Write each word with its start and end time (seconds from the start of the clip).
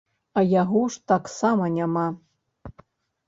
А 0.39 0.43
яго 0.61 0.79
ж 0.95 1.11
таксама 1.11 1.67
няма. 1.75 2.05